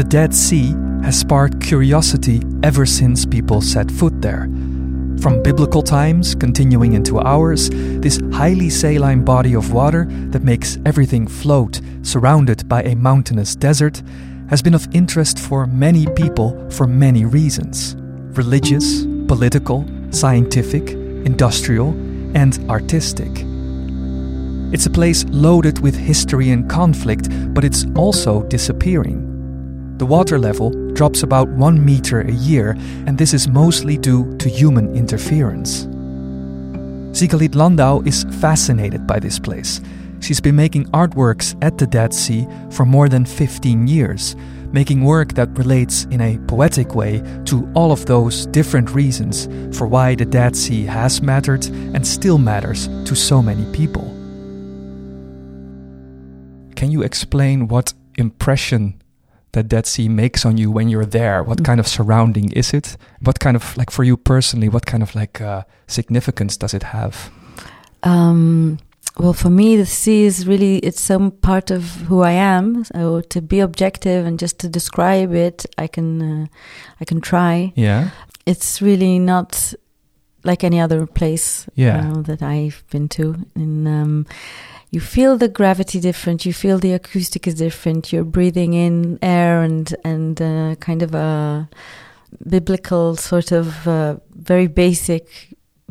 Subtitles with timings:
[0.00, 4.48] The Dead Sea has sparked curiosity ever since people set foot there.
[5.20, 11.26] From biblical times continuing into ours, this highly saline body of water that makes everything
[11.26, 14.02] float, surrounded by a mountainous desert,
[14.48, 17.94] has been of interest for many people for many reasons
[18.38, 20.92] religious, political, scientific,
[21.26, 21.90] industrial,
[22.34, 23.44] and artistic.
[24.72, 29.29] It's a place loaded with history and conflict, but it's also disappearing.
[30.00, 32.70] The water level drops about one meter a year,
[33.06, 35.84] and this is mostly due to human interference.
[37.12, 39.82] Sigalit Landau is fascinated by this place.
[40.20, 44.36] She's been making artworks at the Dead Sea for more than 15 years,
[44.72, 49.86] making work that relates in a poetic way to all of those different reasons for
[49.86, 54.04] why the Dead Sea has mattered and still matters to so many people.
[56.74, 58.94] Can you explain what impression
[59.52, 61.42] that Dead Sea makes on you when you're there?
[61.42, 62.96] What kind of surrounding is it?
[63.20, 64.68] What kind of like for you personally?
[64.68, 67.30] What kind of like uh, significance does it have?
[68.02, 68.78] Um,
[69.18, 72.84] well, for me, the sea is really it's some part of who I am.
[72.84, 76.46] So to be objective and just to describe it, I can uh,
[77.00, 77.72] I can try.
[77.76, 78.10] Yeah,
[78.46, 79.74] It's really not
[80.44, 82.12] like any other place Yeah.
[82.12, 83.34] uh, that I've been to.
[83.54, 84.26] And um,
[84.90, 86.44] you feel the gravity different.
[86.44, 88.12] You feel the acoustic is different.
[88.12, 91.68] You're breathing in air and and uh, kind of a
[92.48, 95.26] biblical sort of uh, very basic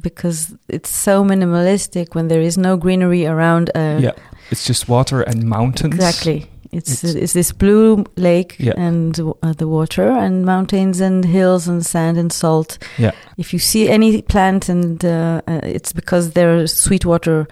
[0.01, 3.69] because it's so minimalistic when there is no greenery around.
[3.75, 4.11] Uh, yeah.
[4.51, 5.93] It's just water and mountains.
[5.95, 6.49] Exactly.
[6.71, 8.73] It's, It's- it's this blue lake Yeah.
[8.77, 12.77] and uh, the water and mountains and hills and sand and salt.
[12.97, 13.11] Yeah.
[13.37, 17.47] If you see any plant and uh, uh, it's because there's sweet water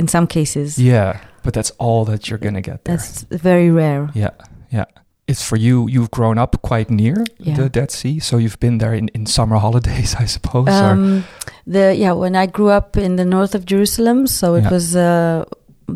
[0.00, 0.76] in some cases.
[0.78, 1.12] Yeah,
[1.42, 2.96] but that's all that you're gonna get there.
[2.96, 4.08] That's very rare.
[4.14, 4.30] Yeah,
[4.72, 4.84] yeah.
[5.28, 5.88] It's for you.
[5.88, 7.56] You've grown up quite near Yeah.
[7.62, 10.68] the Dead Sea, so you've been there in, in summer holidays, I suppose.
[10.68, 11.22] Um,
[11.66, 14.70] the yeah, when I grew up in the north of Jerusalem, so it Yeah.
[14.72, 15.44] was uh,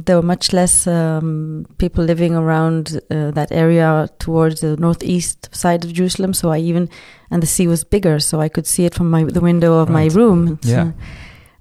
[0.06, 5.84] there were much less um, people living around uh, that area towards the northeast side
[5.84, 6.32] of Jerusalem.
[6.34, 6.88] So I even
[7.30, 9.88] and the sea was bigger, so I could see it from my the window of
[9.88, 10.14] my Right.
[10.16, 10.58] room.
[10.62, 10.90] So- Yeah.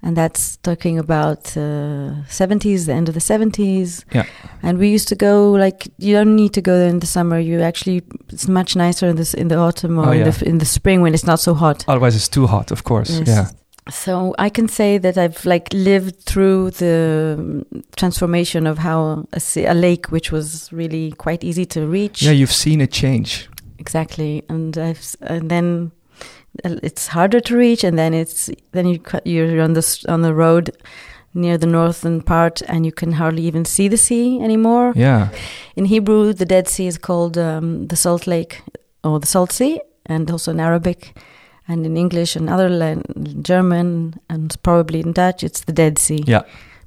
[0.04, 4.04] And that's talking about uh, 70s, the end of the 70s.
[4.12, 4.26] Yeah.
[4.62, 7.38] And we used to go like you don't need to go there in the summer.
[7.38, 10.30] You actually it's much nicer in this in the autumn or Oh, in, yeah.
[10.30, 11.84] the, in the spring when it's not so hot.
[11.88, 13.10] Otherwise, it's too hot, of course.
[13.18, 13.28] Yes.
[13.28, 13.46] Yeah,
[13.90, 19.40] So I can say that I've like lived through the um, transformation of how a,
[19.66, 22.32] a lake, which was really quite easy to reach, yeah.
[22.40, 23.48] You've seen it change.
[23.78, 25.90] exactly, and I've and then
[26.64, 30.70] it's harder to reach, and then it's then you you're on the on the road
[31.32, 34.92] near the northern part, and you can hardly even see the sea anymore.
[34.96, 35.28] Yeah,
[35.74, 38.62] In Hebrew, the Dead Sea is called um, the Salt Lake
[39.02, 41.14] or the Salt Sea, and also in Arabic.
[41.66, 43.02] And in English and other lan-
[43.42, 46.22] German and probably in Dutch, it's the Dead Sea.
[46.26, 46.42] Yeah.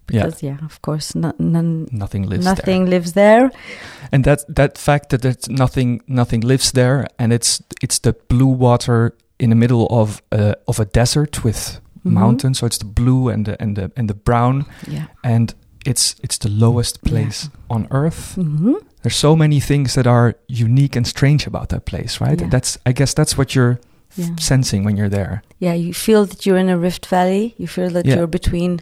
[0.10, 0.26] Yeah.
[0.26, 2.92] Because, yeah, of course, no, none, nothing lives nothing there.
[3.00, 3.52] lives there.
[4.12, 8.46] And that that fact that there's nothing nothing lives there, and it's it's the blue
[8.60, 12.12] water in the middle of a of a desert with Mhm.
[12.14, 12.60] mountains.
[12.60, 15.06] So it's the blue and the and the and the brown, Yeah.
[15.24, 15.54] and
[15.86, 17.10] it's it's the lowest Yeah.
[17.12, 18.36] place on earth.
[18.36, 22.42] hmm there's so many things that are unique and strange about that place, right?
[22.42, 22.50] Yeah.
[22.50, 23.80] That's I guess that's what you're
[24.12, 24.36] f- Yeah.
[24.40, 25.42] sensing when you're there.
[25.60, 27.54] Yeah, you feel that you're in a rift valley.
[27.58, 28.16] You feel that Yeah.
[28.18, 28.80] you're between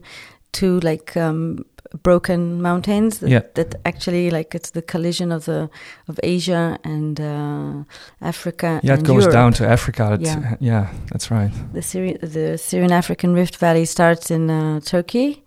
[0.52, 1.58] two like um,
[2.04, 3.20] broken mountains.
[3.20, 3.42] That, Yeah.
[3.54, 5.70] that actually like it's the collision of the
[6.08, 7.84] of Asia and uh,
[8.22, 8.80] Africa.
[8.84, 9.34] Yeah, it goes Europe.
[9.34, 10.18] down to Africa.
[10.20, 10.56] Yeah.
[10.60, 11.52] yeah, that's right.
[11.74, 15.44] The Syrian the Syrian African Rift Valley starts in uh, Turkey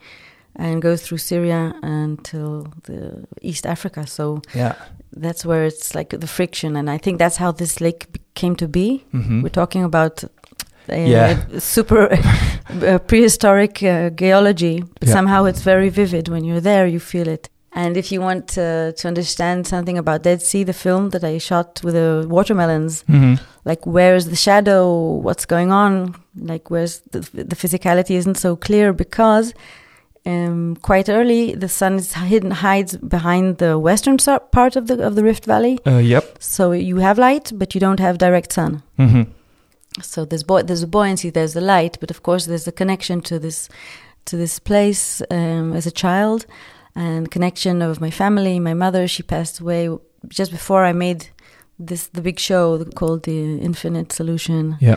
[0.60, 4.06] and goes through Syria until the East Africa.
[4.06, 4.74] So Yeah.
[5.20, 8.68] that's where it's like the friction, and I think that's how this lake came to
[8.68, 9.04] be.
[9.12, 11.36] hmm We're talking about uh, Yeah.
[11.58, 12.08] super
[12.70, 15.14] uh, prehistoric uh, geology, but Yeah.
[15.14, 16.86] somehow it's very vivid when you're there.
[16.86, 17.48] You feel it.
[17.72, 21.38] And if you want uh, to understand something about Dead Sea, the film that I
[21.38, 23.34] shot with the watermelons, hmm
[23.64, 26.14] like where's the shadow, what's going on,
[26.50, 27.20] like where's the,
[27.52, 29.52] the physicality isn't so clear because
[30.26, 34.16] um, quite early the sun is hidden hides behind the western
[34.52, 36.24] part of the of the Rift Valley, Uh, yep.
[36.40, 38.82] so you have light, but you don't have direct sun.
[38.96, 39.22] hmm
[40.02, 43.38] So there's there's a buoyancy, there's a light, but of course there's a connection to
[43.38, 43.68] this
[44.24, 46.46] to this place um, as a child,
[46.94, 48.60] and connection of my family.
[48.60, 49.88] My mother, she passed away
[50.28, 51.20] just before I made
[51.86, 54.76] this the big show called the Infinite Solution.
[54.80, 54.96] Yeah.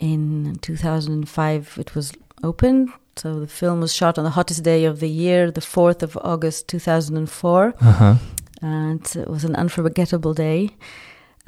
[0.00, 2.12] In 2005, it was
[2.42, 2.90] opened.
[3.16, 6.16] So the film was shot on the hottest day of the year, the 4th of
[6.22, 8.14] August 2004 Uh huh.
[8.62, 10.70] and it was an unforgettable day.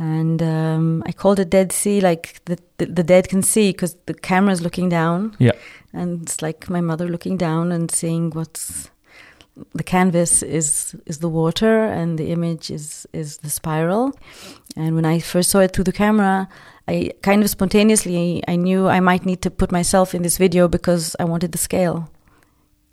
[0.01, 3.97] And um, I called it Dead Sea, like the the, the dead can see because
[4.07, 5.37] the camera's looking down.
[5.39, 5.53] Yeah.
[5.93, 8.91] and it's like my mother looking down and seeing what's
[9.75, 14.13] the canvas is is the water and the image is is the spiral.
[14.77, 16.49] And when I first saw it through the camera,
[16.89, 20.69] I kind of spontaneously I knew I might need to put myself in this video
[20.69, 22.09] because I wanted the scale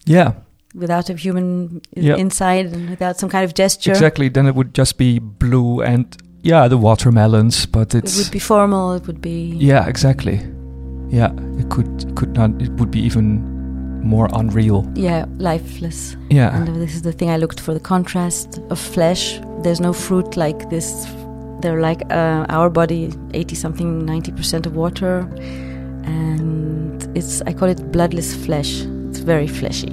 [0.06, 0.32] Yeah,
[0.76, 2.18] without a human Yeah.
[2.20, 3.92] inside and without some kind of gesture.
[3.94, 4.30] exactly.
[4.30, 6.06] Then it would just be blue and
[6.48, 8.18] yeah, the watermelons, but it's.
[8.18, 8.94] It would be formal.
[8.94, 10.40] It would be yeah, exactly.
[11.10, 12.62] Yeah, it could could not.
[12.62, 13.58] It would be even
[14.04, 14.86] more unreal.
[14.96, 16.16] yeah lifeless.
[16.30, 19.40] Yeah, And this is the thing I looked for the contrast of flesh.
[19.64, 21.06] There's no fruit like this.
[21.62, 25.28] They're like uh, our body, 80 something, 90% of water.
[26.06, 28.82] And it's, I call it bloodless flesh.
[29.10, 29.92] It's very fleshy.